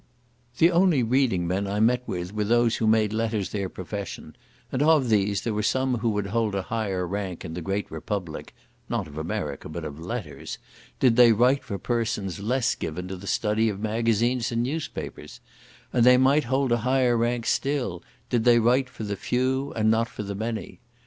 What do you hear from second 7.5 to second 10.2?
the great Republic (not of America, but of